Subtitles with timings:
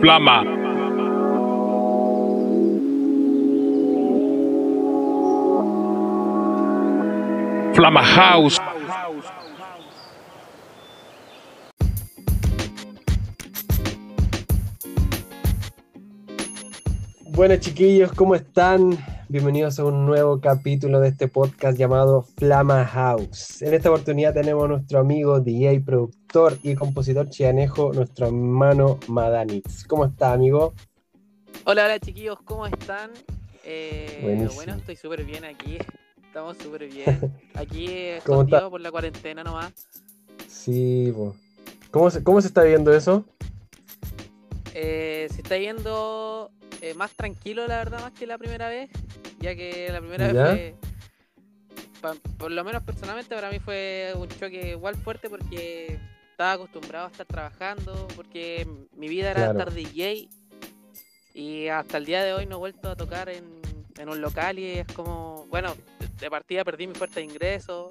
[0.00, 0.44] Flama.
[7.74, 8.60] Flama House.
[17.30, 18.98] Bueno, chiquillos, ¿cómo están?
[19.30, 23.60] Bienvenidos a un nuevo capítulo de este podcast llamado Flama House.
[23.60, 29.84] En esta oportunidad tenemos a nuestro amigo DJ, productor y compositor chianejo, nuestro hermano Madanitz.
[29.84, 30.72] ¿Cómo está, amigo?
[31.64, 33.10] Hola, hola, chiquillos, ¿cómo están?
[33.64, 35.76] Eh, bueno, estoy súper bien aquí.
[36.26, 37.34] Estamos súper bien.
[37.54, 37.86] Aquí
[38.24, 38.56] ¿Cómo está?
[38.56, 39.74] escondido por la cuarentena nomás.
[40.46, 41.36] Sí, po.
[41.90, 43.26] ¿Cómo se, ¿cómo se está viendo eso?
[44.72, 46.50] Eh, se está yendo
[46.80, 48.90] eh, más tranquilo, la verdad, más que la primera vez.
[49.40, 50.42] Ya que la primera ¿Ya?
[50.44, 50.74] vez fue.
[52.00, 55.98] pa- por lo menos personalmente para mí fue un choque igual fuerte porque
[56.30, 59.58] estaba acostumbrado a estar trabajando, porque mi vida era Claro.
[59.58, 60.28] estar DJ
[61.34, 63.44] y hasta el día de hoy no he vuelto a tocar en,
[63.98, 65.74] en un local y es como, bueno,
[66.20, 67.86] de- partida perdí mi fuerte de ingresos,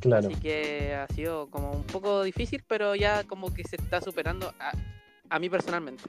[0.00, 4.00] Claro, así que ha sido como un poco difícil, pero ya como que se está
[4.00, 4.72] superando a,
[5.30, 6.02] a mí personalmente.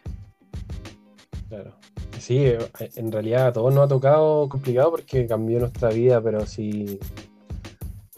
[1.50, 1.74] Claro.
[2.20, 2.58] Sí, eh,
[2.96, 7.00] en realidad a todos nos ha tocado complicado porque cambió nuestra vida, pero sí,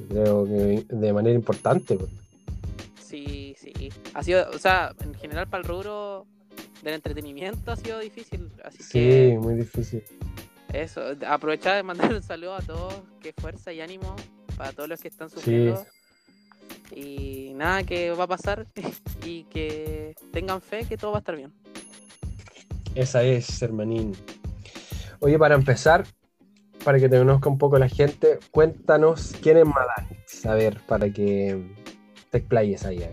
[0.10, 1.96] creo que de manera importante.
[1.96, 2.08] po.
[3.02, 3.74] Sí, sí.
[4.14, 6.26] Ha sido, o sea, en general para el rubro
[6.84, 10.04] del entretenimiento ha sido difícil, así Sí, que muy difícil.
[10.74, 14.16] eso, aprovechar de mandar un saludo a todos, que fuerza y ánimo
[14.58, 15.86] para todos los que están sufriendo.
[16.96, 18.66] Y nada, que va a pasar
[19.26, 21.52] y que tengan fe que todo va a estar bien.
[22.98, 24.14] Esa es, hermanín.
[25.20, 26.04] Oye, para empezar,
[26.84, 30.46] para que te conozca un poco la gente, cuéntanos quién es Madanix.
[30.48, 31.76] A ver, para que
[32.32, 33.08] te explayes ahí.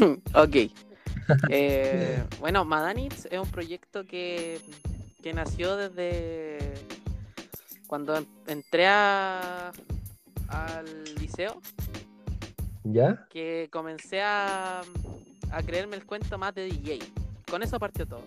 [0.34, 0.56] ok.
[1.48, 4.60] Eh, bueno, Madanitz es un proyecto que,
[5.22, 6.58] que nació desde
[7.86, 9.70] cuando en- entré a-
[10.48, 11.60] al liceo,
[12.82, 13.26] ¿Ya?
[13.30, 14.82] que comencé a,
[15.52, 16.98] a creerme el cuento más de DJ.
[17.48, 18.24] Con eso partió todo.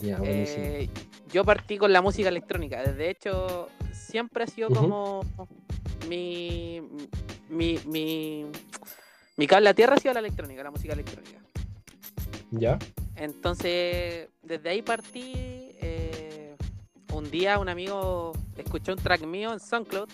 [0.00, 0.64] Ya, buenísimo.
[0.64, 0.90] Eh,
[1.32, 2.82] yo partí con la música electrónica.
[2.82, 5.20] De hecho, siempre ha sido como
[6.08, 6.82] mi,
[7.48, 8.46] mi, mi,
[9.36, 11.38] mi cable a tierra ha sido la electrónica, la música electrónica.
[12.50, 12.78] ¿Ya?
[13.16, 15.32] Entonces, desde ahí partí.
[15.34, 16.56] eh,
[17.12, 20.08] un día un amigo escuchó un track mío en SoundCloud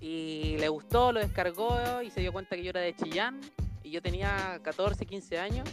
[0.00, 3.40] y le gustó, lo descargó y se dio cuenta que yo era de Chillán
[3.82, 5.68] y yo tenía 14, 15 años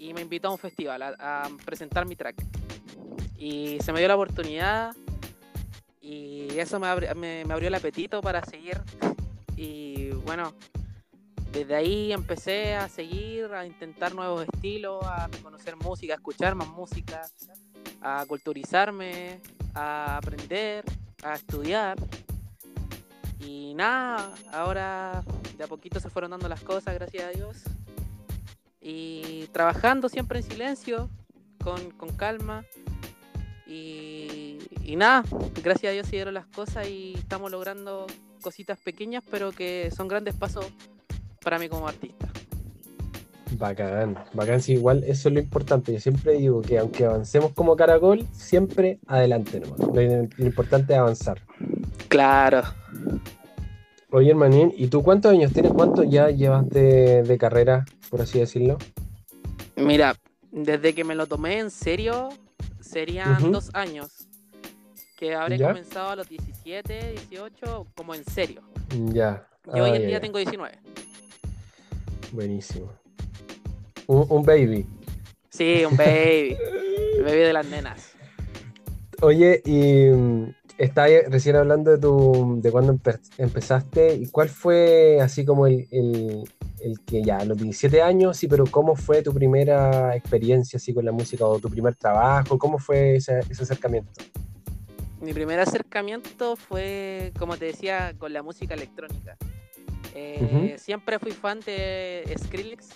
[0.00, 2.42] y me invitó a un festival a, presentar mi track.
[3.36, 4.96] Y se me dio la oportunidad
[6.00, 8.80] y eso me, abri- me abrió el apetito para seguir.
[9.56, 10.54] Y bueno,
[11.52, 16.68] desde ahí empecé a seguir, a intentar nuevos estilos, a conocer música, a escuchar más
[16.68, 17.22] música,
[18.00, 19.40] a culturizarme,
[19.74, 20.82] a aprender,
[21.22, 21.98] a estudiar.
[23.38, 25.22] Y nada, ahora
[25.58, 27.64] de a poquito se fueron dando las cosas, gracias a Dios.
[28.80, 31.10] Y trabajando siempre en silencio,
[31.62, 32.64] con, con calma.
[33.66, 35.22] Y, y nada,
[35.62, 38.06] gracias a Dios se dieron las cosas y estamos logrando
[38.42, 40.66] cositas pequeñas, pero que son grandes pasos
[41.42, 42.28] para mí como artista.
[43.52, 45.92] Bacán, bacán, sí, igual eso es lo importante.
[45.92, 49.80] Yo siempre digo que aunque avancemos como caracol, siempre adelante nomás.
[49.80, 51.42] Lo, lo importante es avanzar.
[52.08, 52.62] Claro.
[54.12, 55.72] Oye, hermanín, ¿y tú cuántos años tienes?
[55.72, 58.76] ¿Cuánto ya llevas de, de carrera, por así decirlo?
[59.76, 60.16] Mira,
[60.50, 62.30] desde que me lo tomé en serio,
[62.80, 64.26] serían dos años.
[65.16, 65.68] Que habré ¿Ya?
[65.68, 68.62] comenzado a los 17, 18, como en serio.
[69.12, 69.46] Ya.
[69.74, 70.20] Yo hoy en ya, día ya.
[70.20, 70.76] tengo 19.
[72.32, 72.90] Buenísimo.
[74.08, 74.86] Un, un baby.
[75.50, 76.56] Sí, un baby.
[77.18, 78.12] el baby de las nenas.
[79.20, 80.08] Oye, y
[80.84, 85.86] estaba recién hablando de tu de cuando empe- empezaste y cuál fue así como el,
[85.90, 86.44] el,
[86.80, 90.94] el que ya a los 17 años, sí, pero cómo fue tu primera experiencia así
[90.94, 94.10] con la música o tu primer trabajo, cómo fue ese, ese acercamiento?
[95.20, 99.36] Mi primer acercamiento fue, como te decía, con la música electrónica.
[100.14, 102.88] Eh, Siempre fui fan de Skrillex.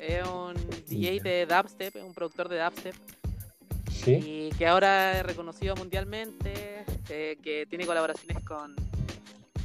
[0.00, 0.54] Es un
[0.88, 2.94] DJ de dubstep, un productor de dubstep.
[4.04, 4.12] Sí.
[4.24, 8.74] y que ahora es reconocido mundialmente, eh, que tiene colaboraciones con,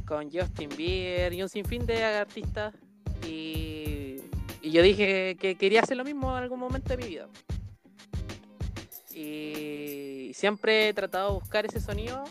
[0.06, 2.74] con Justin Bieber y un sinfín de artistas.
[3.26, 4.16] Y,
[4.62, 7.28] y yo dije que quería hacer lo mismo en algún momento de mi vida.
[9.14, 12.24] Y siempre he tratado de buscar ese sonido,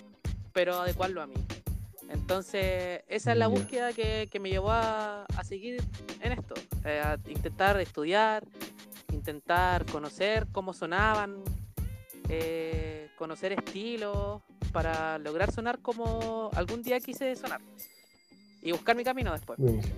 [0.53, 1.33] pero adecuarlo a mí.
[2.09, 5.83] Entonces, esa es la búsqueda que, que me llevó a, a seguir
[6.21, 6.53] en esto,
[6.85, 8.45] eh, a intentar estudiar,
[9.11, 11.43] intentar conocer cómo sonaban,
[12.29, 14.41] eh, conocer estilos,
[14.71, 17.61] para lograr sonar como algún día quise sonar.
[18.61, 19.59] Y buscar mi camino después.
[19.59, 19.95] Buenísimo.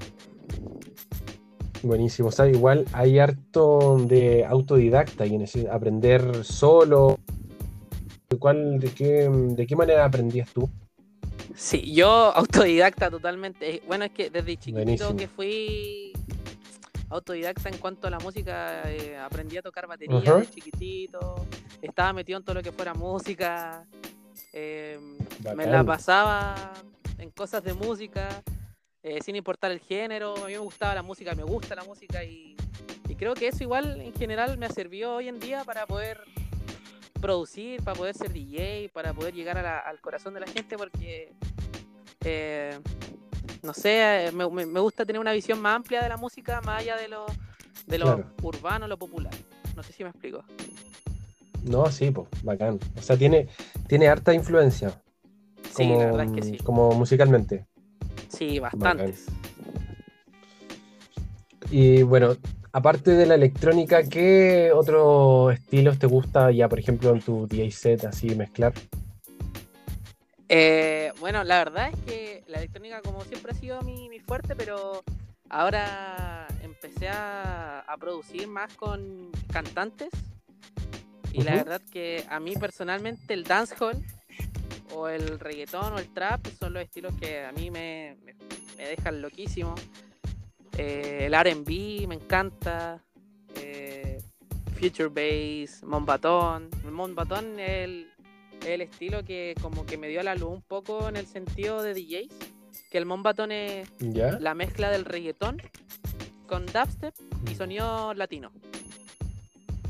[1.84, 2.30] Buenísimo.
[2.30, 7.20] O sea, igual hay harto de autodidacta y en aprender solo.
[8.40, 10.70] ¿Cuál, de, qué, ¿De qué manera aprendías tú?
[11.56, 13.82] Sí, yo autodidacta totalmente.
[13.88, 16.07] Bueno, es que desde chiquitito que fui
[17.10, 21.46] autodidacta en cuanto a la música, eh, aprendí a tocar batería desde chiquitito,
[21.82, 23.86] estaba metido en todo lo que fuera música,
[24.54, 25.00] eh,
[25.56, 26.74] me la pasaba
[27.18, 28.44] en cosas de música,
[29.04, 32.24] eh, sin importar el género, a mí me gustaba la música, me gusta la música
[32.24, 32.56] y,
[33.18, 36.22] creo que eso igual en general me ha servido hoy en día para poder
[37.20, 41.34] producir, para poder ser DJ, para poder llegar al corazón de la gente, porque
[42.24, 42.80] eh,
[43.64, 47.08] no sé, me, gusta tener una visión más amplia de la música, más allá de
[47.08, 47.26] lo,
[47.86, 49.34] de lo urbano, lo popular.
[49.76, 50.44] No sé si me explico.
[51.64, 52.80] No, sí, pues, bacán.
[52.98, 53.48] O sea, tiene,
[53.88, 55.02] tiene harta influencia.
[55.76, 56.58] Sí, la verdad es que sí.
[56.58, 57.66] Como musicalmente.
[58.30, 59.26] Sí, bastantes.
[61.70, 62.36] Y bueno,
[62.72, 67.72] aparte de la electrónica, ¿qué otros estilos te gusta ya, por ejemplo, en tu DJ
[67.72, 68.74] set así mezclar?
[70.50, 75.04] Eh, bueno, la verdad es que la electrónica como siempre ha sido mi, fuerte, pero
[75.50, 80.10] ahora empecé a, producir más con cantantes.
[81.34, 84.04] Y la verdad que a mí personalmente el dancehall
[84.94, 88.18] o el reggaetón o el trap son los estilos que a mí me,
[88.78, 89.76] dejan loquísimo.
[90.78, 93.04] Eh, el RB me encanta.
[93.56, 94.22] Eh,
[94.80, 96.70] Future Bass, Monbatón.
[96.86, 98.12] El Monbatón es el,
[98.66, 101.82] el estilo que como que me dio a la luz un poco en el sentido
[101.82, 102.34] de DJs.
[102.92, 103.90] Que el Monbatón es
[104.40, 105.62] la mezcla del reggaetón
[106.48, 107.14] con dubstep
[107.46, 107.58] y mm.
[107.58, 108.52] sonido latino.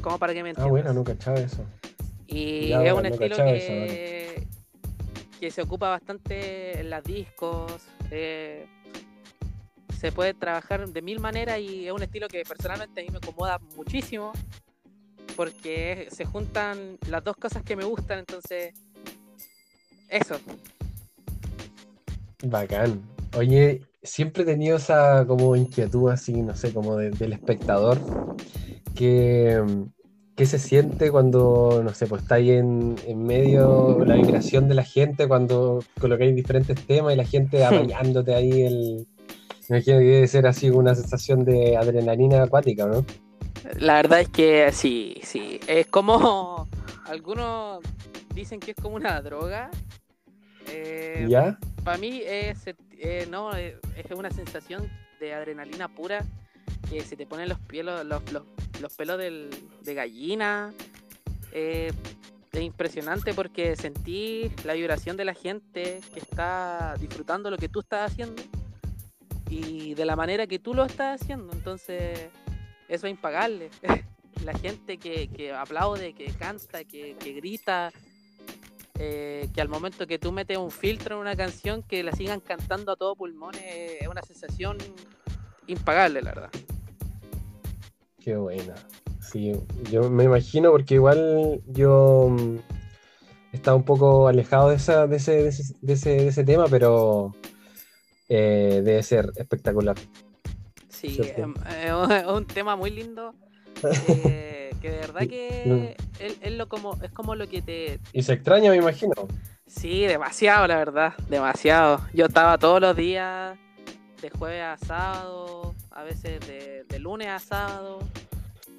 [0.02, 0.68] Como para que me entiendas.
[0.68, 1.64] Ah, bueno, nunca cachaba eso.
[2.28, 4.48] Y es un estilo que,
[5.40, 7.72] que se ocupa bastante en las discos.
[8.12, 8.66] Eh,
[10.00, 13.18] se puede trabajar de mil maneras y es un estilo que personalmente a mí me
[13.18, 14.34] acomoda muchísimo
[15.38, 18.74] porque se juntan las dos cosas que me gustan, entonces
[20.10, 20.36] eso.
[22.44, 23.02] Bacán.
[23.38, 28.00] Oye, siempre he tenido esa como inquietud así, no sé, como del espectador,
[28.96, 29.64] que,
[30.38, 34.84] se siente cuando, no sé, pues está ahí en, en medio la vibración de la
[34.84, 39.08] gente, cuando colocáis diferentes temas y la gente apañándote ahí el...
[39.70, 43.06] Me imagino que debe ser así una sensación de adrenalina acuática, ¿no?
[43.80, 45.60] La verdad es que sí, sí.
[45.68, 46.68] Es como.
[47.06, 47.82] Algunos
[48.34, 49.70] dicen que es como una droga.
[50.70, 51.58] Eh, ¿Ya?
[51.84, 54.90] Para mí es, eh, no, eh, es una sensación
[55.20, 56.24] de adrenalina pura
[56.90, 58.22] que se te ponen los, pelos, los,
[58.82, 60.74] los, pelos de gallina.
[61.54, 61.94] es
[62.54, 68.12] impresionante porque sentís la vibración de la gente que está disfrutando lo que tú estás
[68.12, 68.42] haciendo
[69.50, 71.54] y de la manera que tú lo estás haciendo.
[71.54, 72.30] Entonces
[72.88, 73.70] eso es impagable.
[74.46, 77.92] la gente que, que, aplaude, que canta, que, grita,
[79.00, 82.40] eh, que al momento que tú metes un filtro en una canción, que la sigan
[82.40, 84.78] cantando a todo pulmón, es una sensación
[85.68, 86.50] impagable, la verdad.
[88.20, 88.76] Qué buena.
[89.22, 89.54] Sí,
[89.92, 92.58] yo me imagino porque igual yo mm,
[93.52, 95.50] estaba un poco alejado de, esa, de, ese, de,
[95.94, 97.36] ese, de, ese, tema, pero
[98.30, 99.98] eh, debe ser espectacular.
[101.00, 103.36] Sí, es, un tema muy lindo.
[104.08, 108.00] Eh, que de verdad que es, lo como, es como lo que te.
[108.14, 109.14] Y se extraña, me imagino.
[109.68, 111.14] Sí, demasiado, la verdad.
[111.30, 112.02] Demasiado.
[112.14, 113.56] Yo estaba todos los días,
[114.22, 118.00] de jueves a sábado, a veces de, lunes a sábado,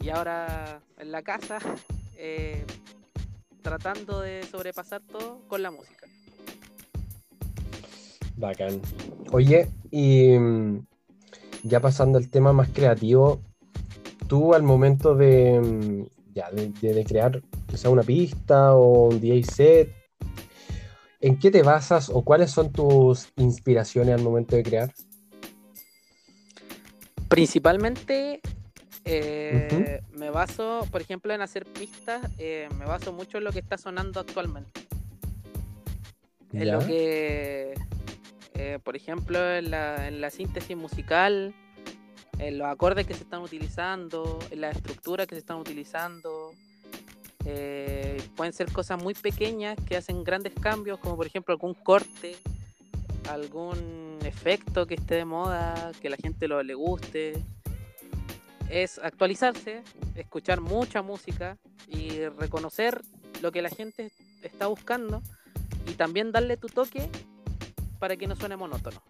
[0.00, 1.60] y ahora en la casa,
[2.16, 2.64] eh,
[3.62, 6.08] tratando de sobrepasar todo con la música.
[8.36, 8.80] Bacán.
[9.30, 10.86] Oye, y mm,
[11.62, 13.40] ya pasando al tema más creativo,
[14.26, 19.92] tú al momento de, mm, ya, de, crear quizá una pista o un DJ set,
[21.20, 24.92] ¿en qué te basas o cuáles son tus inspiraciones al momento de crear?
[27.28, 28.40] Principalmente
[29.04, 33.58] eh, me baso, por ejemplo, en hacer pistas, eh, me baso mucho en lo que
[33.58, 34.88] está sonando actualmente.
[36.52, 37.67] En lo que
[38.68, 41.54] eh, por ejemplo, en la, síntesis musical,
[42.38, 46.50] en los acordes que se están utilizando, en la estructura que se están utilizando.
[47.46, 52.36] Eh, pueden ser cosas muy pequeñas que hacen grandes cambios, como por ejemplo algún corte,
[53.30, 57.42] algún efecto que esté de moda, que la gente lo, le guste.
[58.68, 59.82] es actualizarse,
[60.14, 61.56] escuchar mucha música
[61.86, 63.00] y reconocer
[63.40, 65.22] lo que la gente está buscando
[65.86, 67.08] y también darle tu toque
[67.98, 69.02] para que no suene monótono.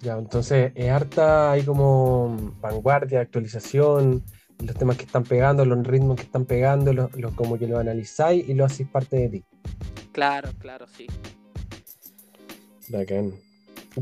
[0.00, 4.22] Ya, entonces es harta, hay como vanguardia, actualización,
[4.64, 7.78] los temas que están pegando, los ritmos que están pegando, los, los como que lo
[7.78, 9.44] analizáis y lo hacéis parte de ti.
[10.12, 11.06] Claro, claro, sí.
[12.88, 13.32] Bacán.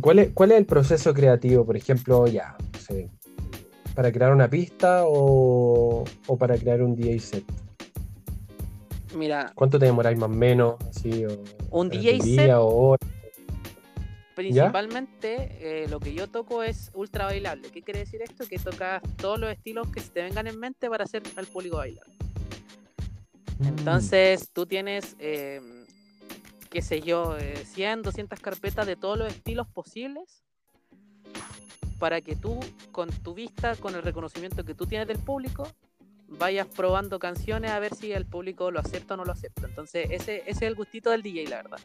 [0.01, 3.11] ¿Cuál es, ¿Cuál es el proceso creativo, por ejemplo, ya, no sé,
[3.95, 7.45] para crear una pista o, o para crear un DJ set?
[9.15, 10.77] Mira, ¿Cuánto te demoráis más o menos?
[10.89, 13.07] Así, o, un DJ set día o hora?
[14.35, 17.71] Principalmente eh, lo que yo toco es ultra bailable.
[17.71, 18.47] ¿Qué quiere decir esto?
[18.47, 21.79] Que tocas todos los estilos que se te vengan en mente para hacer al público
[21.79, 22.07] bailar.
[23.59, 25.61] Mm, Entonces tú tienes, eh,
[26.71, 30.45] qué sé yo, eh, 100, 200 carpetas de todos los estilos posibles
[31.99, 32.61] para que tú,
[32.93, 35.67] con tu vista, con el reconocimiento que tú tienes del público,
[36.29, 39.67] vayas probando canciones a ver si el público lo acepta o no lo acepta.
[39.67, 41.79] Entonces ese, ese es el gustito del DJ, la verdad.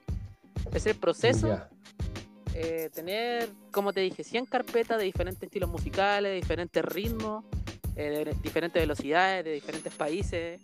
[0.73, 1.47] Es el proceso
[2.55, 7.43] eh, tener, como te dije, 100 carpetas de diferentes estilos musicales, de diferentes ritmos,
[7.95, 10.59] eh, de diferentes velocidades, de diferentes países,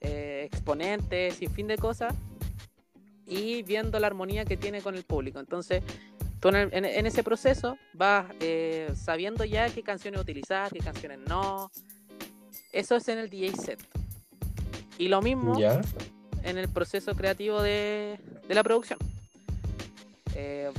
[0.00, 2.14] eh, exponentes, sin fin de cosas,
[3.26, 5.38] y viendo la armonía que tiene con el público.
[5.40, 5.82] Entonces,
[6.40, 8.26] tú en, el- en- en ese proceso vas
[8.94, 11.70] sabiendo ya qué canciones utilizar, qué canciones no.
[12.72, 13.80] Eso es en el DJ set.
[14.98, 15.80] Y lo mismo Ya.
[16.42, 18.98] en el proceso creativo de, de la producción.
[20.34, 20.70] Eh,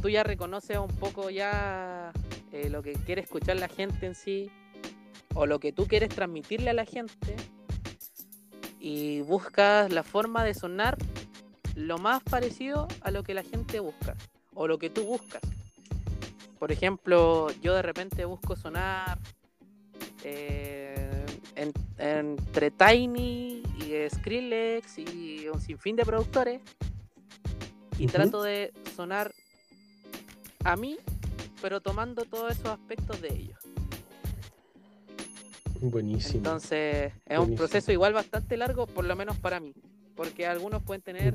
[0.00, 2.12] tú ya reconoces un poco ya
[2.52, 4.50] eh, lo que quiere escuchar la gente en sí
[5.34, 7.34] o lo que tú quieres transmitirle a la gente
[8.78, 10.96] y buscas la forma de sonar
[11.74, 14.14] lo más parecido a lo que la gente busca
[14.54, 15.42] o lo que tú buscas.
[16.58, 19.18] Por ejemplo, yo de repente busco sonar
[20.22, 20.83] eh,
[21.56, 26.60] en- entre Tiny y Skrillex y un sinfín de productores
[27.98, 29.32] y trato de sonar
[30.64, 30.96] a mí,
[31.62, 33.58] pero tomando todos esos aspectos de ellos.
[35.80, 36.38] Buenísimo.
[36.38, 39.74] Entonces, es un proceso igual bastante largo, por lo menos para mí,
[40.16, 41.34] porque algunos pueden tener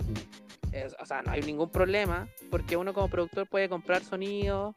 [0.72, 4.76] eh, o sea, no hay ningún problema, porque uno como productor puede comprar sonidos,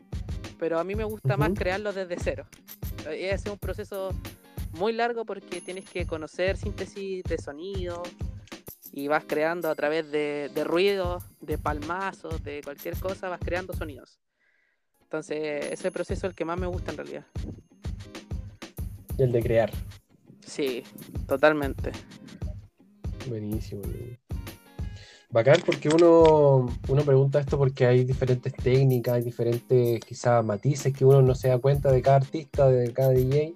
[0.58, 2.46] pero a mí me gusta más crearlos desde cero.
[3.08, 4.10] Eh, Es un proceso
[4.72, 8.02] muy largo porque tienes que conocer síntesis de sonido
[8.92, 13.72] y vas creando a través de, de ruidos, de palmazos, de cualquier cosa, vas creando
[13.72, 14.18] sonidos.
[15.02, 17.26] Entonces, ese proceso es el que más me gusta en realidad.
[19.18, 19.70] El de crear.
[20.40, 20.82] Sí,
[21.26, 21.92] totalmente.
[23.28, 23.82] Buenísimo.
[25.30, 31.04] Bacán porque uno, uno pregunta esto porque hay diferentes técnicas, hay diferentes quizás matices que
[31.06, 33.54] uno no se da cuenta de cada artista, de cada DJ.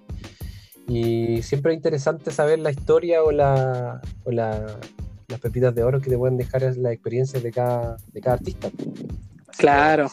[0.87, 4.79] Y siempre es interesante saber la historia o, la, o la-
[5.27, 8.67] las pepitas de oro que te pueden dejar las experiencias de cada, de cada artista.
[8.67, 10.09] Así Claro.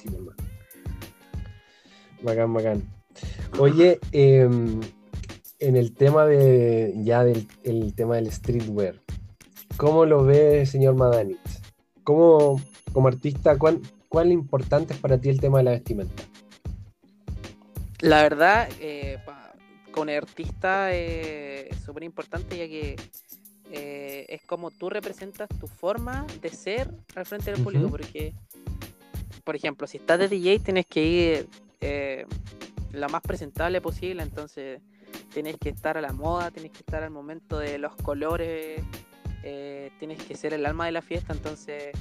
[2.23, 2.83] Bacán, bacán.
[3.59, 4.81] Oye, em,
[5.61, 8.97] en el tema de ya del el tema del streetwear,
[9.77, 11.39] ¿cómo lo ve señor Madanich?
[12.03, 12.61] ¿Cómo,
[12.93, 16.23] como artista, cuán, cuán importante es para ti el tema de la vestimenta?
[18.01, 19.44] La verdad, eh, pa-
[19.95, 22.97] con el artista eh, es súper importante ya que
[23.71, 28.35] eh, es como tú representas tu forma de ser al frente del público, porque,
[29.45, 31.49] por ejemplo, si estás de DJ tienes que ir
[31.81, 32.27] eh,
[32.93, 34.81] lo más presentable posible, entonces
[35.33, 38.83] tienes que estar a la moda, tienes que estar al momento de los colores,
[39.45, 41.93] eh, tienes que ser el alma de la fiesta, entonces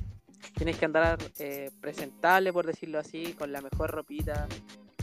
[0.56, 4.48] tienes que andar eh, presentable, por decirlo así, con la mejor ropita.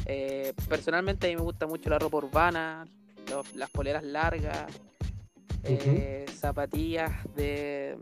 [0.06, 2.86] Eh, personalmente a mí me gusta mucho la ropa urbana,
[3.28, 4.66] los- las poleras largas,
[5.64, 7.96] eh, zapatillas de,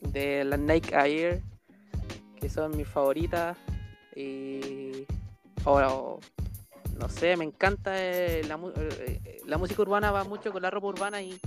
[0.00, 1.42] de la Nike Air,
[2.40, 3.56] que son mis favoritas.
[4.16, 5.06] Y,
[5.64, 6.20] o- o,
[6.98, 8.58] no sé, me encanta eh, la,
[9.46, 11.38] la música urbana, va mucho con la ropa urbana y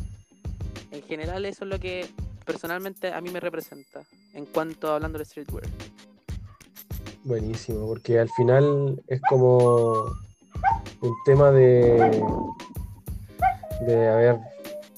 [0.91, 2.09] en general eso es lo que
[2.45, 4.01] personalmente a mí me representa
[4.33, 5.65] en cuanto a hablando de streetwear.
[7.27, 10.05] Buenísimo, porque al final es como
[11.01, 12.23] un tema de,
[13.85, 14.37] de a ver,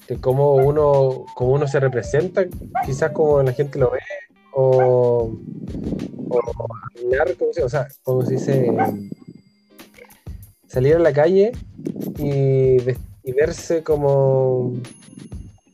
[0.07, 2.45] de cómo uno, cómo uno se representa,
[2.85, 3.99] quizás como la gente lo ve,
[4.53, 5.31] o,
[6.29, 6.39] o
[7.03, 8.71] hablar, ¿cómo se- o sea, como se dice,
[10.67, 11.51] salir a la calle
[12.19, 12.77] y,
[13.23, 14.73] y verse como,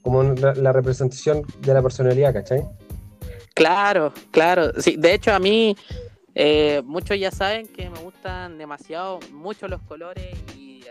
[0.03, 2.63] como la, la representación de la personalidad, ¿cachai?
[3.53, 4.71] Claro, claro.
[4.81, 5.75] Sí, de hecho a mí
[6.35, 10.83] eh, muchos ya saben que me gustan demasiado mucho los colores y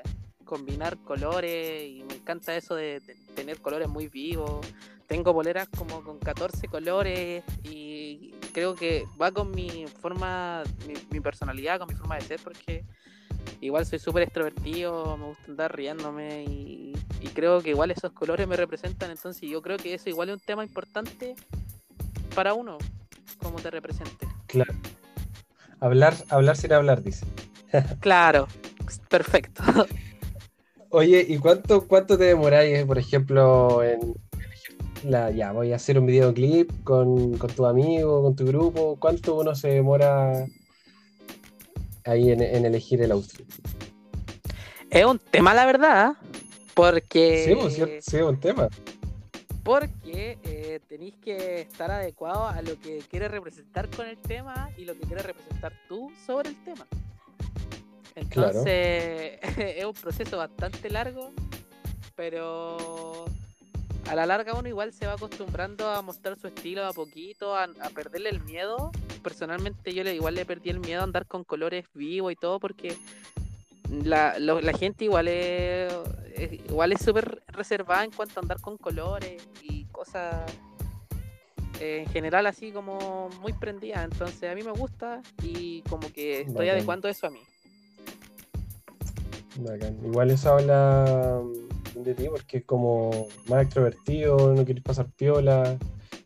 [0.45, 3.01] combinar colores y me encanta eso de,
[3.35, 4.67] tener colores muy vivos.
[5.07, 11.21] Tengo boleras como con 14 colores y creo que va con mi forma, mi, mi
[11.21, 12.85] personalidad, con mi forma de ser, porque
[13.61, 18.49] igual soy súper extrovertido, me gusta andar riéndome y, y creo que igual esos colores
[18.49, 21.35] me representan, entonces yo creo que eso igual es un tema importante
[22.35, 22.79] para uno,
[23.39, 24.27] como te represente.
[24.47, 24.73] Claro.
[25.85, 27.27] Hablar, hablar sin hablar, dice.
[28.01, 28.49] Claro,
[29.11, 29.63] perfecto.
[30.89, 34.15] Oye, ¿y cuánto, cuánto te demoráis, por ejemplo, en
[35.03, 38.97] la, ya, voy a hacer un videoclip con, con tu amigo, con tu grupo?
[38.99, 40.47] ¿Cuánto uno se demora
[42.07, 43.47] ahí en, en elegir el outfit?
[44.89, 46.13] Es un tema, la verdad,
[46.73, 47.45] porque...
[47.45, 48.71] Sí, pues, sí, es un tema.
[49.65, 54.85] Porque eh, tenéis que estar adecuado a lo que quieres representar con el tema y
[54.85, 56.87] lo que quieres representar tú sobre el tema.
[58.15, 61.33] Entonces es un proceso bastante largo,
[62.15, 63.25] pero
[64.09, 67.65] a la larga uno igual se va acostumbrando a mostrar su estilo a poquito, a,
[67.65, 68.93] a perderle el miedo.
[69.23, 72.61] Personalmente yo le, igual le perdí el miedo a andar con colores vivos y todo
[72.61, 72.97] porque
[73.91, 75.93] la, lo- la gente igual es,
[76.37, 80.45] es- igual es súper reservada en cuanto a andar con colores y cosas
[81.81, 84.05] eh, en general así como muy prendidas.
[84.05, 86.77] Entonces a mí me gusta y como que estoy Bacán.
[86.77, 87.41] adecuando eso a mí.
[89.59, 89.99] Bacán.
[90.05, 95.77] Igual eso habla mm, de ti porque es como más extrovertido, no quieres pasar piola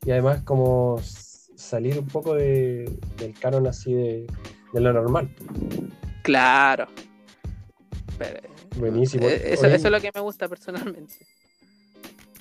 [0.04, 4.26] y además como salir un poco de, del canon así de,
[4.72, 5.28] de lo normal.
[6.22, 6.86] Claro.
[8.18, 8.47] Pero,
[8.78, 9.28] Buenísimo.
[9.28, 11.14] eh, eso, Oye, eso es lo que me gusta personalmente.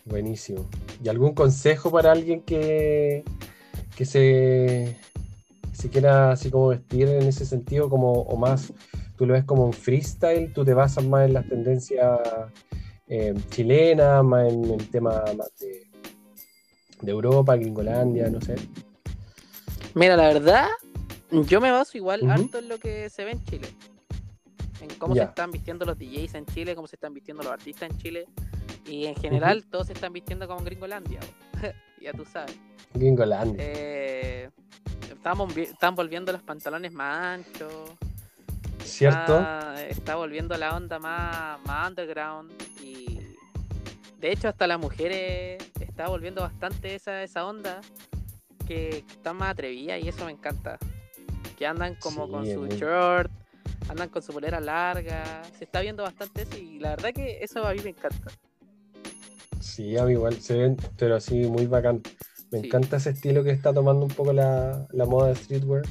[0.06, 0.70] Buenísimo.
[1.04, 3.24] ¿Y algún consejo para alguien que,
[3.96, 4.98] que se,
[5.74, 8.72] se quiera así como vestir en ese sentido, como o más,
[9.18, 12.20] tú lo ves como un freestyle, tú te basas más en las tendencias
[13.08, 15.88] eh, chilenas, más en el tema más de,
[17.02, 18.56] de Europa, Gringolandia, no sé.
[19.94, 20.68] Mira, la verdad,
[21.32, 22.32] yo me baso igual Ujú.
[22.32, 23.68] harto en lo que se ve en Chile.
[24.82, 27.90] En cómo se están vistiendo los DJs en Chile, cómo se están vistiendo los artistas
[27.90, 28.26] en Chile.
[28.86, 31.20] Y en general todos se están vistiendo como en Gringolandia.
[32.02, 32.58] ya tú sabes.
[32.94, 33.64] Gringolandia.
[33.66, 34.50] Eh,
[35.12, 37.92] estamos, están volviendo los pantalones más anchos.
[38.84, 39.40] ¿Cierto?
[39.40, 42.52] Está, está volviendo la onda más, más underground.
[42.82, 43.20] Y
[44.20, 47.82] de hecho, hasta las mujeres está volviendo bastante esa, esa onda.
[48.66, 50.78] Que, que están más atrevidas y eso me encanta.
[51.58, 53.32] Que andan como Sí, con su short,
[53.90, 55.42] andan con su polera larga.
[55.58, 58.32] Se está viendo bastante eso y la verdad que eso a mí me encanta.
[59.60, 62.02] Sí, a mí igual se ven, pero así muy bacán.
[62.52, 62.68] Me Sí.
[62.68, 65.84] encanta ese estilo que está tomando un poco la, la moda de streetwear,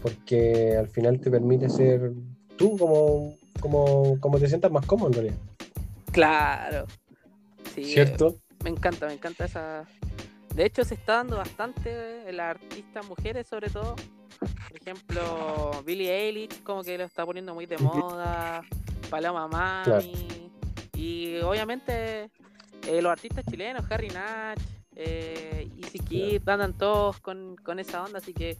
[0.00, 2.12] porque al final te permite ser
[2.56, 5.36] tú como, como, como te sientas más cómodo en realidad.
[6.12, 6.86] Claro.
[7.74, 8.36] Sí, ¿Cierto?
[8.64, 9.84] Me encanta, me encanta esa.
[10.54, 13.96] De hecho, se está dando bastante en las artistas mujeres, sobre todo.
[14.38, 18.62] Por ejemplo, Billie Eilish, como que lo está poniendo muy de moda.
[19.08, 20.50] Paloma Mami.
[20.94, 22.30] Y obviamente
[22.88, 24.60] eh, los artistas chilenos, Harry Natch,
[24.96, 28.18] eh, Easy Kid, andan todos con, con esa onda.
[28.18, 28.56] Así que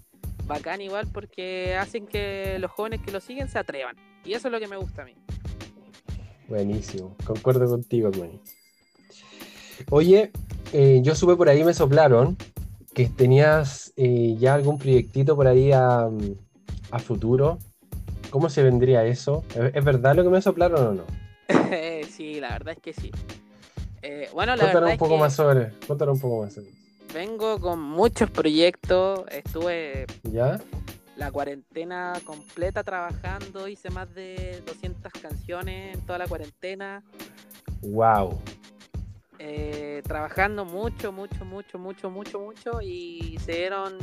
[0.46, 3.96] bacán igual porque hacen que los jóvenes que lo siguen se atrevan.
[4.24, 5.14] Y eso es lo que me gusta a mí.
[6.48, 8.40] Buenísimo, concuerdo contigo, hermano.
[9.90, 10.30] Oye,
[10.72, 12.36] eh, yo supe por ahí, me soplaron
[12.94, 16.08] que tenías eh, ya algún proyectito por ahí a,
[16.90, 17.58] a futuro.
[18.30, 19.44] ¿Cómo se vendría eso?
[19.54, 21.04] ¿Es, es verdad lo que me soplaron o no?
[22.08, 23.10] sí, la verdad es que sí.
[24.02, 26.54] Eh, bueno, la Cuéntanos verdad un es poco que más sobre, cuéntanos un poco más
[26.54, 26.82] sobre
[27.12, 29.24] vengo con muchos proyectos.
[29.30, 30.60] Estuve ¿Ya?
[31.16, 33.68] la cuarentena completa trabajando.
[33.68, 37.02] Hice más de 200 canciones en toda la cuarentena.
[37.82, 38.40] Wow.
[39.44, 42.80] Eh, trabajando mucho, mucho, mucho, mucho, mucho, mucho.
[42.80, 43.98] Y se dieron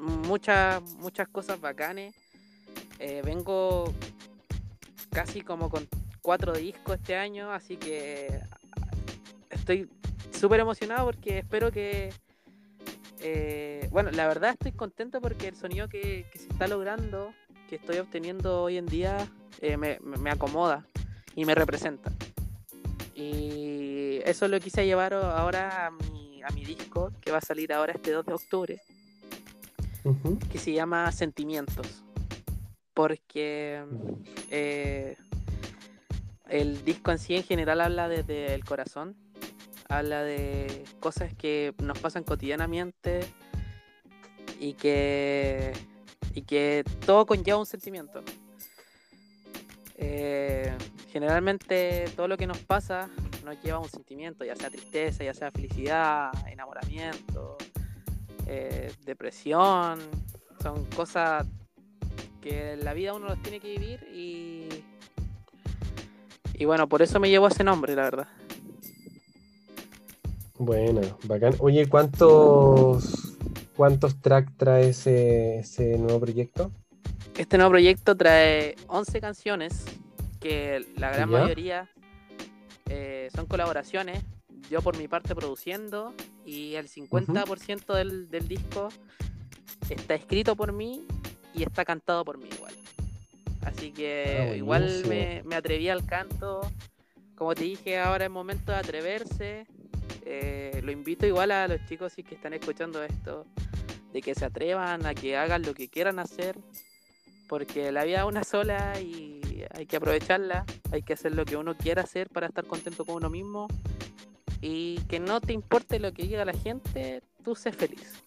[0.00, 2.14] muchas, muchas cosas bacanes.
[3.00, 3.92] Eh, vengo
[5.10, 5.88] casi como con
[6.22, 8.40] cuatro discos este año, así que
[9.50, 9.88] estoy
[10.30, 12.12] súper emocionado porque espero que...
[13.20, 17.34] eh, bueno, la verdad estoy contento porque el sonido que, que se está logrando,
[17.68, 19.16] que estoy obteniendo hoy en día,
[19.60, 20.86] me- me acomoda
[21.34, 22.12] y me representa.
[23.14, 23.85] Y
[24.26, 27.92] eso lo quise llevar ahora a mi, a mi disco, que va a salir ahora
[27.92, 28.82] este 2 de octubre,
[30.50, 32.02] que se llama Sentimientos.
[32.92, 33.84] Porque
[34.50, 35.16] eh,
[36.48, 39.14] el disco en sí en general habla desde el corazón,
[39.88, 43.20] habla de cosas que nos pasan cotidianamente
[44.58, 45.72] y que,
[46.34, 48.24] y que todo conlleva un sentimiento.
[49.98, 50.76] Eh,
[51.12, 53.08] generalmente todo lo que nos pasa
[53.46, 57.56] nos lleva a un sentimiento, ya sea tristeza, ya sea felicidad, enamoramiento,
[58.46, 60.00] eh, depresión.
[60.60, 61.46] Son cosas
[62.42, 64.68] que en la vida uno los tiene que vivir y,
[66.54, 68.28] y bueno, por eso me llevó ese nombre, la verdad.
[70.58, 71.54] Bueno, bacán.
[71.60, 73.36] Oye, ¿cuántos,
[73.76, 76.72] cuántos tracks trae ese, ese nuevo proyecto?
[77.36, 79.84] Este nuevo proyecto trae 11 canciones,
[80.40, 81.38] que la gran ¿Ya?
[81.38, 81.90] mayoría
[83.36, 84.24] son colaboraciones.
[84.70, 88.88] Yo por mi parte produciendo y el 50% del, del disco
[89.88, 91.06] está escrito por mí
[91.54, 92.74] y está cantado por mí igual.
[93.62, 96.60] Así que Ah, igual me, me atreví al canto.
[97.36, 99.66] Como te dije, ahora es momento de atreverse.
[100.24, 103.44] Eh, lo invito igual a los chicos si que están escuchando esto,
[104.12, 106.58] de que se atrevan a que hagan lo que quieran hacer,
[107.48, 109.40] porque la vida es una sola y
[109.72, 113.16] hay que aprovecharla, hay que hacer lo que uno quiera hacer para estar contento con
[113.16, 113.68] uno mismo
[114.60, 118.22] y que no te importe lo que diga la gente, tú sé feliz.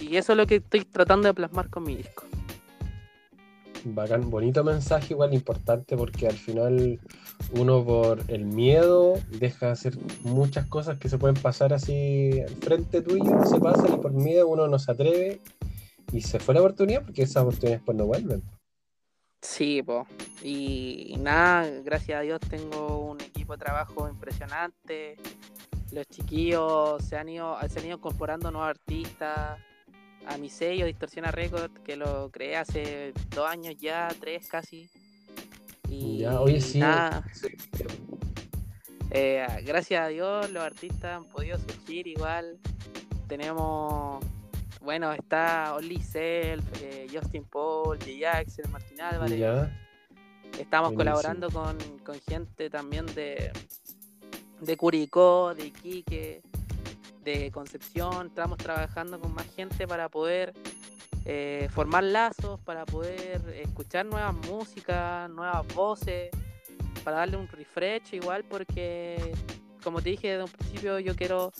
[0.00, 2.24] Y eso es lo que estoy tratando de plasmar con mi disco.
[3.84, 7.00] Bacán, bonito mensaje, igual importante, porque al final
[7.52, 12.54] uno por el miedo deja de hacer muchas cosas que se pueden pasar así al
[12.56, 15.40] frente tuyo, se pasan y por miedo uno no se atreve
[16.12, 18.42] y se fue la oportunidad porque esas oportunidades pues no vuelven.
[19.40, 20.06] Sí, po.
[20.42, 25.16] Y, y nada, gracias a Dios tengo un equipo de trabajo impresionante.
[25.92, 29.58] Los chiquillos se han ido, se han ido incorporando nuevos artistas
[30.26, 34.90] a mi sello Distorsiona Record, que lo creé hace dos años ya, tres casi.
[35.88, 36.80] Y Ya, oye, sí.
[36.80, 37.24] nada,
[39.10, 42.58] eh, gracias a Dios los artistas han podido surgir igual.
[43.28, 44.24] Tenemos,
[44.86, 48.38] bueno, está Only Self, eh, Justin Paul, J.
[48.38, 49.36] Axel, Martín Álvarez.
[49.36, 49.76] Ya,
[50.60, 50.96] Estamos Buenísimo.
[50.96, 53.50] colaborando con, con gente también de,
[54.60, 56.40] de Curicó, de Iquique,
[57.24, 58.28] de Concepción.
[58.28, 60.54] Estamos trabajando con más gente para poder
[61.24, 66.30] eh, formar lazos, para poder escuchar nuevas músicas, nuevas voces,
[67.02, 69.34] para darle un refresh igual, porque
[69.82, 71.52] como te dije desde un principio, yo quiero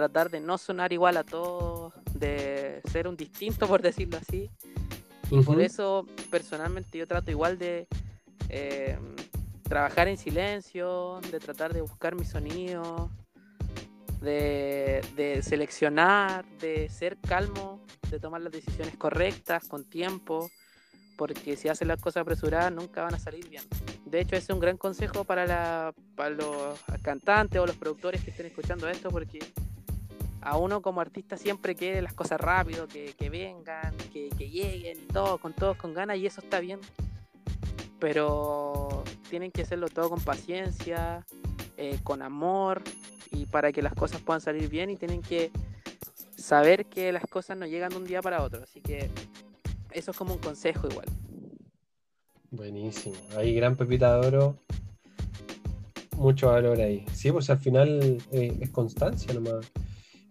[0.00, 4.50] tratar de no sonar igual a todos, de ser un distinto, por decirlo así.
[5.30, 7.86] Y por eso, personalmente, yo trato igual de
[8.48, 8.98] eh,
[9.62, 13.10] trabajar en silencio, de tratar de buscar mi sonido,
[14.20, 20.50] de, de seleccionar, de ser calmo, de tomar las decisiones correctas, con tiempo,
[21.16, 23.62] porque si hacen las cosas apresuradas nunca van a salir bien.
[24.06, 28.24] De hecho, ese es un gran consejo para, la, para los cantantes o los productores
[28.24, 29.38] que estén escuchando esto, porque
[30.42, 35.06] a uno como artista siempre quiere las cosas rápido, que, que vengan, que, que lleguen
[35.08, 36.80] todo, con todos con ganas, y eso está bien.
[37.98, 41.26] Pero tienen que hacerlo todo con paciencia,
[41.76, 42.82] eh, con amor,
[43.30, 45.50] y para que las cosas puedan salir bien, y tienen que
[46.36, 48.62] saber que las cosas no llegan de un día para otro.
[48.62, 49.10] Así que
[49.90, 51.06] eso es como un consejo igual.
[52.50, 53.16] buenísimo.
[53.36, 54.56] Ahí gran pepita de oro.
[56.16, 57.04] Mucho valor ahí.
[57.12, 59.70] Sí, pues al final eh, es constancia nomás.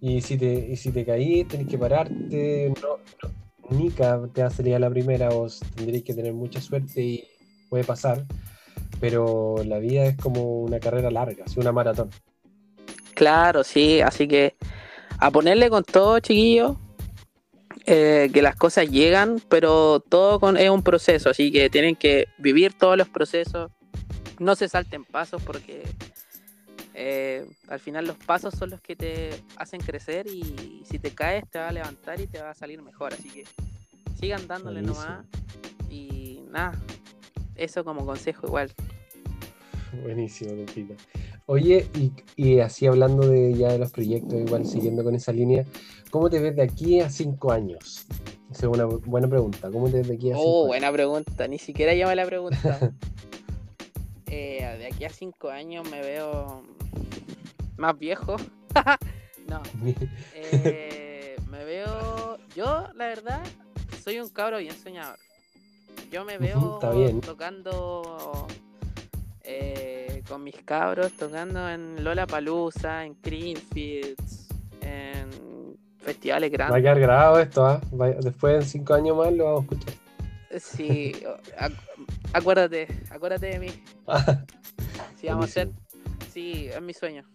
[0.01, 2.73] Y si te, y si te caí, tenés que pararte.
[2.81, 6.61] No, no, nica te va a salir a la primera, vos tendréis que tener mucha
[6.61, 7.27] suerte y
[7.69, 8.25] puede pasar.
[8.99, 12.09] Pero la vida es como una carrera larga, es una maratón.
[13.13, 14.55] Claro, sí, así que
[15.17, 16.77] a ponerle con todo, chiquillos,
[17.85, 22.27] eh, que las cosas llegan, pero todo con, es un proceso, así que tienen que
[22.37, 23.71] vivir todos los procesos,
[24.39, 25.83] no se salten pasos porque
[27.01, 31.45] eh, al final los pasos son los que te hacen crecer y si te caes
[31.49, 33.45] te va a levantar y te va a salir mejor, así que
[34.19, 35.05] sigan dándole Buenísimo.
[35.07, 35.25] nomás
[35.89, 36.77] y nada,
[37.55, 38.71] eso como consejo igual.
[40.03, 40.93] Buenísimo, Lupita.
[41.47, 45.65] Oye, y, y así hablando de ya de los proyectos, igual siguiendo con esa línea,
[46.11, 48.05] ¿cómo te ves de aquí a cinco años?
[48.51, 49.71] Esa es una bu- buena pregunta.
[49.71, 50.67] ¿Cómo te ves de aquí a cinco Oh, años?
[50.67, 51.47] buena pregunta.
[51.47, 52.91] Ni siquiera llama la pregunta.
[54.29, 56.63] Eh, de aquí a cinco años me veo
[57.77, 58.35] más viejo.
[59.47, 59.61] no.
[60.33, 62.37] eh, me veo.
[62.55, 63.41] Yo, la verdad,
[64.03, 65.17] soy un cabro bien soñador.
[66.11, 67.21] Yo me veo bien.
[67.21, 68.47] tocando
[69.43, 74.47] eh, con mis cabros, tocando en Lola Palusa, en Greenfields,
[74.81, 75.29] en
[75.99, 76.81] festivales Va a grandes.
[76.81, 77.81] quedar grabado esto, ¿ah?
[77.99, 79.93] Va- Después en cinco años más lo vamos a escuchar.
[80.59, 81.11] Sí,
[82.33, 83.67] acuérdate, acuérdate de mí.
[85.19, 85.69] Sí, vamos a hacer.
[86.31, 87.25] Sí, es mi sueño.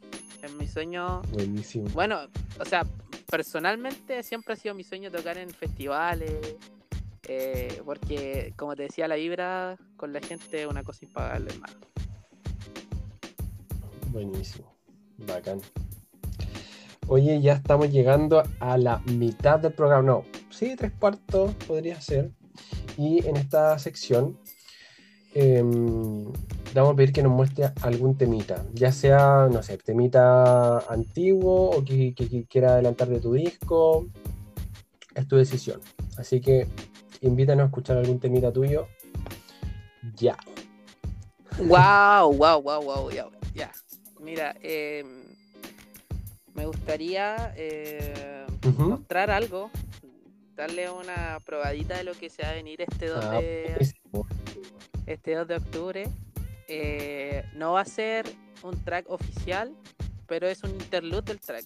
[0.42, 1.20] Es mi sueño.
[1.32, 1.86] Buenísimo.
[1.92, 2.20] Bueno,
[2.58, 2.86] o sea,
[3.30, 6.56] personalmente siempre ha sido mi sueño tocar en festivales.
[7.28, 11.74] eh, porque, como te decía, la vibra con la gente es una cosa impagable, hermano.
[14.08, 14.74] Buenísimo.
[15.18, 15.60] Bacán.
[17.08, 20.02] Oye, ya estamos llegando a la mitad del programa.
[20.02, 22.30] No, sí, tres cuartos podría ser.
[22.96, 24.38] Y en esta sección
[25.34, 30.78] em, le vamos a pedir que nos muestre algún temita, ya sea, no sé, temita
[30.90, 34.06] antiguo o que, que- que quiera adelantar de tu disco.
[35.14, 35.80] Es tu decisión.
[36.16, 36.66] Así que
[37.20, 38.86] invítanos a escuchar algún temita tuyo.
[40.16, 40.36] Ya.
[41.58, 43.26] Wow, wow, wow, wow, ya.
[43.54, 43.70] ya.
[44.20, 45.04] Mira, eh,
[46.54, 48.90] me gustaría eh, Ujú.
[48.90, 49.70] mostrar algo,
[50.56, 53.92] darle una probadita de lo que se va a venir este 2 Ah, de.
[55.06, 56.04] Este 2 de octubre.
[56.68, 58.26] Eh, no va a ser
[58.62, 59.74] un track oficial,
[60.26, 61.64] pero es un interlude del track.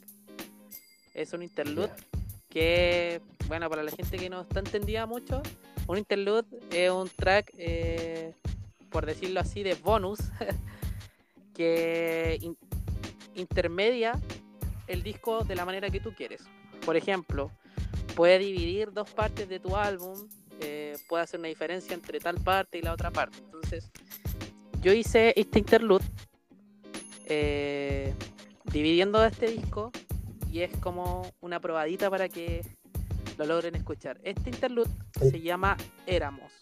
[1.14, 1.92] Es un interlude
[2.48, 5.42] que, bueno, para la gente que no está entendida mucho,
[5.87, 8.35] un interlude es un track, eh,
[8.90, 10.18] por decirlo así, de bonus,
[11.55, 12.57] que in-
[13.35, 14.12] intermedia
[14.87, 16.42] el disco de la manera que tú quieres.
[16.85, 17.51] Por ejemplo,
[18.16, 20.16] puede dividir dos partes de tu álbum,
[20.61, 23.38] eh, puede hacer una diferencia entre tal parte y la otra parte.
[23.38, 23.90] Entonces,
[24.81, 26.05] yo hice este interlude
[27.27, 28.14] eh,
[28.73, 29.90] dividiendo este disco
[30.51, 32.64] y es como una probadita para que
[33.37, 34.18] lo logren escuchar.
[34.25, 34.90] Este interlude
[35.21, 35.31] Sí.
[35.31, 36.53] se llama Éramos.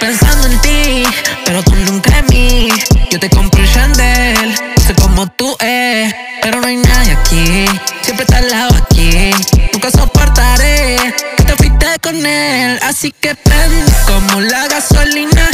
[0.00, 1.04] Pensando en ti,
[1.44, 2.68] pero tú nunca en mí.
[3.10, 4.54] Yo te compro el Chandel,
[4.84, 7.66] sé como tú es, pero no hay nadie aquí.
[8.02, 9.30] Siempre está al lado aquí.
[9.72, 10.96] Nunca soportaré
[11.36, 15.48] que te fuiste con él, así que prende como la gasolina.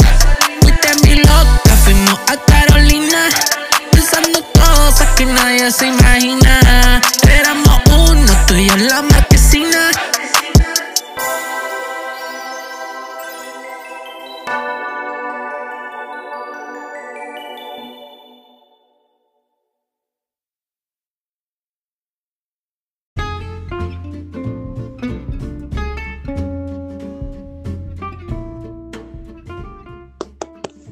[0.61, 3.29] Fuiste mi loca, fuimos a Carolina,
[3.91, 7.01] pensando cosas que nadie se imagina.
[7.29, 9.01] Éramos uno, tú y yo la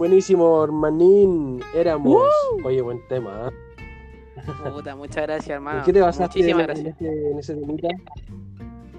[0.09, 1.59] Buenísimo, hermanín.
[1.71, 2.23] Éramos.
[2.63, 3.51] Oye, buen tema.
[3.51, 4.51] ¿eh?
[4.73, 5.79] Puta, muchas gracias, hermano.
[5.79, 7.01] ¿En qué te basaste Muchísimas en, gracias.
[7.01, 7.87] en ese, en ese temita?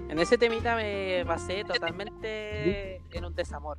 [0.07, 3.77] En ese temita me basé totalmente en un desamor.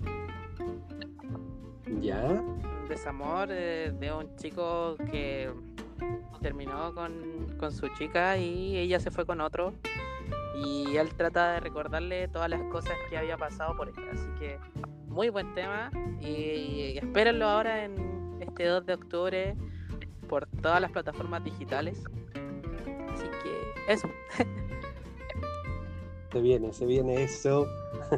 [2.02, 2.22] Ya.
[2.22, 5.50] Un desamor eh, de un chico que
[6.42, 9.72] terminó con, con su chica y ella se fue con otro.
[10.62, 14.10] Y él trata de recordarle todas las cosas que había pasado por ella.
[14.12, 14.58] Así que
[15.12, 15.90] muy buen tema.
[16.20, 19.56] Y espérenlo ahora en este 2 de octubre
[20.28, 22.02] por todas las plataformas digitales.
[23.12, 24.08] Así que eso.
[26.32, 27.66] Se viene, se viene eso.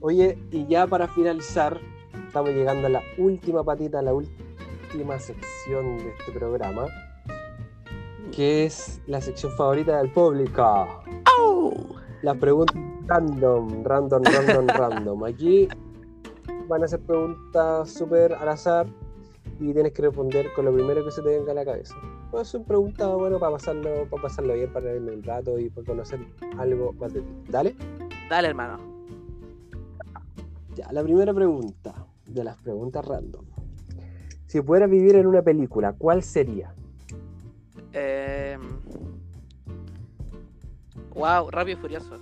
[0.00, 1.80] Oye, y ya para finalizar,
[2.26, 6.88] estamos llegando a la última patita, a la última sección de este programa,
[8.36, 11.02] que es la sección favorita del público.
[12.22, 15.24] Las preguntas random, random, random, random.
[15.24, 15.68] Aquí
[16.68, 18.86] van a ser preguntas súper al azar
[19.58, 21.96] y tienes que responder con lo primero que se te venga a la cabeza.
[22.30, 25.84] Pues son preguntas, bueno, para pasarlo, para pasarlo bien, para reírme un rato y para
[25.84, 26.20] conocer
[26.58, 27.32] algo más de ti.
[27.48, 27.74] Dale.
[28.30, 28.78] Dale, hermano.
[30.76, 33.44] Ya, la primera pregunta de las preguntas random.
[34.46, 36.72] Si pudieras vivir en una película, ¿cuál sería?
[37.92, 38.56] Eh...
[41.14, 42.18] Wow, Rápido y Furioso.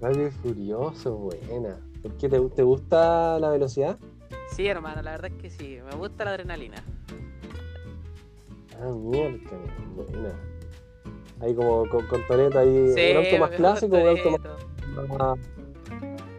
[0.00, 1.78] Rápido y Furioso, buena.
[2.02, 3.98] ¿Por qué te, te gusta la velocidad?
[4.52, 5.78] Sí, hermano, la verdad es que sí.
[5.90, 6.76] Me gusta la adrenalina.
[8.80, 9.38] Ah, mierda,
[9.94, 10.34] buena.
[11.40, 12.20] Ahí como con, con
[12.56, 15.38] ahí, Sí, un auto más clásico, un auto más, más-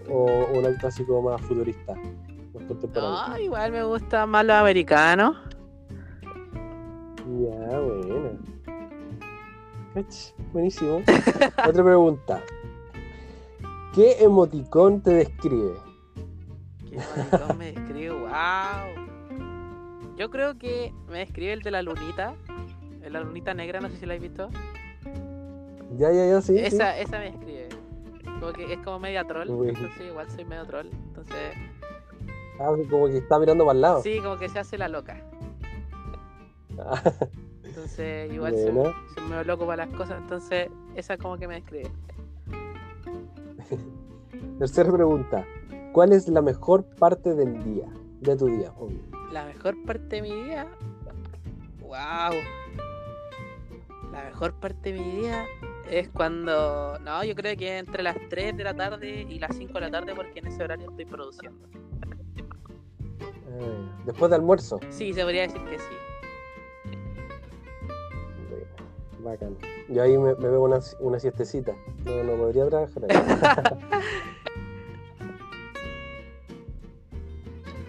[0.09, 3.27] o un auto así como más futurista, más contemporáneo.
[3.29, 5.37] No, igual me gusta más los americanos.
[10.53, 10.97] Buenísimo.
[11.67, 12.41] Otra pregunta.
[13.93, 15.73] ¿Qué emoticón te describe?
[16.89, 19.07] Qué bonito me describe, wow.
[20.17, 22.33] Yo creo que me describe el de la lunita.
[23.09, 24.49] La lunita negra, no sé si la habéis visto.
[25.97, 26.53] Ya, ya, ya, sí.
[26.57, 26.63] sí.
[26.63, 27.69] esa, esa me describe.
[28.39, 29.49] Como que es como media troll.
[29.49, 30.87] Entonces igual soy medio troll.
[30.87, 31.53] Entonces,
[32.59, 34.01] Ah, como que está mirando para el lado.
[34.03, 35.19] sí, como que se hace la loca.
[37.71, 38.93] Entonces igual soy, Bueno.
[39.15, 40.19] soy medio loco para las cosas.
[40.21, 41.89] Entonces esa como que me describe.
[44.59, 45.45] Tercera pregunta.
[45.93, 47.87] ¿Cuál es la mejor parte del día?
[48.19, 48.71] de tu día.
[48.77, 48.99] obvio.
[49.31, 50.67] La mejor parte de mi día.
[51.79, 52.37] Wow.
[54.11, 55.45] La mejor parte de mi día
[55.89, 56.99] es cuando.
[56.99, 59.89] No, yo creo que entre las 3 de la tarde y las 5 de la
[59.89, 61.67] tarde, porque en ese horario estoy produciendo.
[63.47, 64.79] Eh, después de almuerzo.
[64.89, 65.95] Sí, se podría decir que sí.
[69.23, 69.57] Bacán.
[69.89, 71.73] Yo ahí me, me veo una, una siestecita.
[72.05, 73.17] No, no podría trabajar ahí.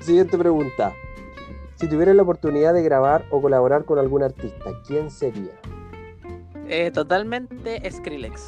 [0.01, 0.93] Siguiente pregunta.
[1.77, 5.53] Si tuvieras la oportunidad de grabar o colaborar con algún artista, ¿quién sería?
[6.69, 8.47] Eh, totalmente Skrillex.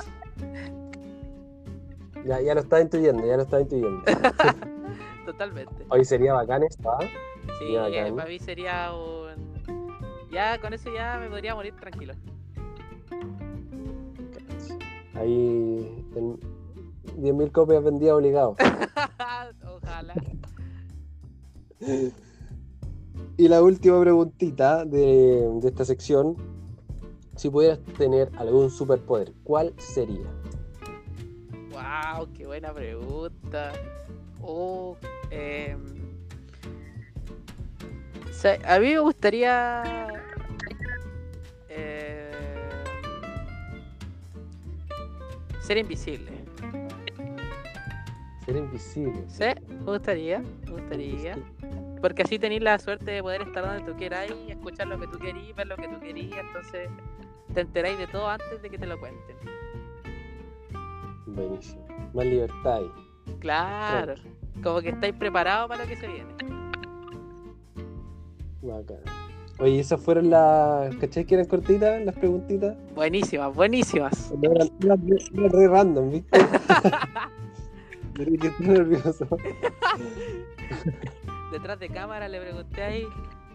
[2.24, 4.02] Ya, ya lo estaba intuyendo, ya lo estaba intuyendo.
[5.26, 5.84] Totalmente.
[5.88, 6.98] Hoy sería bacán esto, ¿ah?
[7.58, 8.16] Sí, eh, bacán.
[8.16, 9.54] para mí sería un.
[10.30, 12.14] Ya con eso ya me podría morir tranquilo.
[15.14, 16.38] Ahí en
[17.16, 18.56] 10.000 copias vendidas obligado.
[19.66, 20.14] Ojalá.
[23.36, 26.36] Y la última preguntita de, de esta sección.
[27.34, 30.24] Si pudieras tener algún superpoder, ¿cuál sería?
[31.72, 33.72] Wow, qué buena pregunta.
[34.40, 34.96] Oh,
[35.30, 35.82] em,
[38.28, 40.06] o sea, a mí me gustaría.
[45.64, 46.30] Ser invisible.
[48.44, 49.24] Ser invisible.
[49.28, 51.38] Sí, me gustaría, me gustaría.
[52.02, 55.06] Porque así tenéis la suerte de poder estar donde tú quieras y escuchar lo que
[55.06, 56.90] tú querís, ver lo que tú querías, entonces
[57.54, 59.36] te enteráis de todo antes de que te lo cuenten.
[61.26, 61.82] Buenísimo.
[62.12, 62.90] Más libertad ahí.
[63.40, 64.14] Claro,
[64.62, 66.34] como que estáis preparados para lo que se viene.
[68.60, 69.23] Bacán.
[69.58, 70.94] Oye, esas fueron las.
[70.96, 72.76] ¿Cachai que eran cortitas las preguntitas?
[72.94, 74.32] Buenísimas, buenísimas.
[74.42, 76.38] Eran, eran re- eran re random, ¿viste?
[78.14, 79.26] Que estoy nervioso.
[81.52, 83.04] Detrás de cámara le pregunté ahí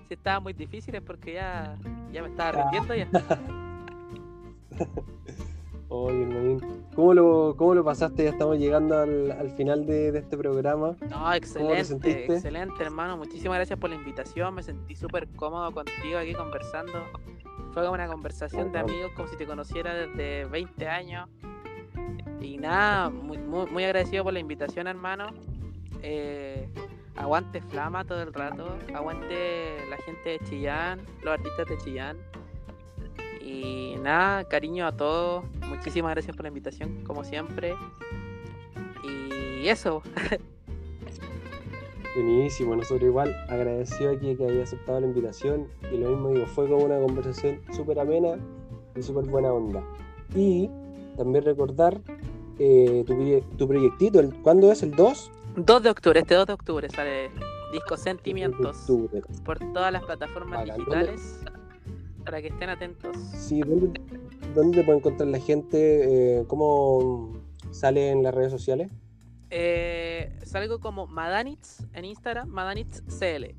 [0.10, 1.78] si estaban muy difíciles porque ya,
[2.12, 3.08] ya me estaba rindiendo ya.
[5.92, 6.62] Oye, hermanín.
[6.96, 8.24] ¿Cómo lo, ¿Cómo lo pasaste?
[8.24, 10.96] Ya estamos llegando al, al final de, de este programa.
[11.10, 13.18] No, excelente, excelente hermano.
[13.18, 14.54] Muchísimas gracias por la invitación.
[14.54, 17.04] Me sentí súper cómodo contigo aquí conversando.
[17.74, 21.28] Fue como una conversación de amigos como si te conociera desde 20 años.
[22.40, 25.28] Y nada, muy, muy, muy agradecido por la invitación hermano.
[26.04, 26.70] Eh,
[27.16, 28.78] aguante Flama todo el rato.
[28.94, 32.18] Aguante la gente de Chillán, los artistas de Chillán.
[33.42, 35.44] Y nada, cariño a todos.
[35.80, 37.74] Muchísimas gracias por la invitación, como siempre.
[39.04, 40.04] Y eso,
[42.16, 46.68] Buenísimo, nosotros igual agradecido aquí que haya aceptado la invitación y lo mismo digo, fue
[46.68, 48.38] como una conversación súper amena
[48.96, 49.84] y súper buena onda.
[50.36, 50.70] Y
[51.16, 52.02] también recordar
[52.58, 54.82] eh, tu, tu proyectito, el, ¿cuándo es?
[54.82, 55.32] ¿El 2?
[55.56, 57.30] 2 de octubre, este 2 de octubre sale
[57.72, 59.22] Disco Sentimientos octubre.
[59.46, 61.40] por todas las plataformas digitales
[62.30, 63.18] para que estén atentos.
[63.34, 64.00] Sí, ¿dónde,
[64.54, 66.38] dónde puede encontrar la gente?
[66.38, 67.34] Eh, ¿Cómo
[67.72, 68.92] sale en las redes sociales?
[69.50, 73.56] Eh, salgo como Madanitz en Instagram, Madanitz CL.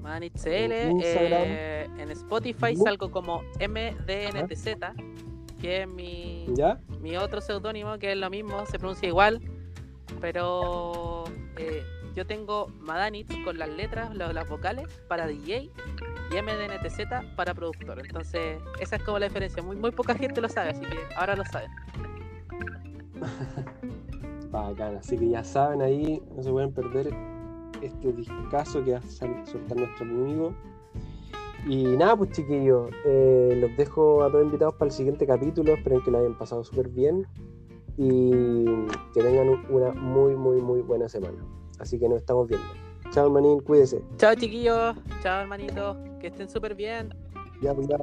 [0.00, 0.90] Madanitz En CL.
[0.92, 1.42] Instagram.
[1.46, 4.76] eh, en Spotify salgo como MDNTZ,
[5.60, 6.80] que es mi, ¿Ya?
[7.00, 9.40] mi otro seudónimo, que es lo mismo, se pronuncia igual,
[10.20, 11.24] pero
[11.58, 11.82] eh,
[12.14, 15.70] yo tengo Madanitz con las letras, las vocales para DJ
[16.30, 18.00] y MDNTZ para productor.
[18.00, 19.62] Entonces, esa es como la diferencia.
[19.62, 21.70] Muy, muy poca gente lo sabe, así que ahora lo saben.
[24.50, 27.14] Bacán, así que ya saben ahí, no se pueden perder
[27.80, 30.52] este discazo que va a soltar nuestro amigo.
[31.66, 35.74] Y nada, pues chiquillos, eh, los dejo a todos invitados para el siguiente capítulo.
[35.74, 37.26] Esperen que lo hayan pasado súper bien
[37.96, 38.30] y
[39.14, 41.38] que tengan un- una muy, muy, muy buena semana.
[41.82, 42.66] Así que nos estamos viendo.
[43.10, 44.00] Chao, manín, cuídese.
[44.16, 44.96] Chao, chiquillos.
[45.20, 45.96] Chao, hermanitos.
[46.20, 47.12] Que estén súper bien.
[47.60, 47.98] Ya, ya.